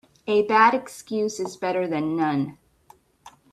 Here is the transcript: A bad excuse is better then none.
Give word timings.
A 0.25 0.41
bad 0.47 0.73
excuse 0.73 1.39
is 1.39 1.57
better 1.57 1.87
then 1.87 2.15
none. 2.15 2.57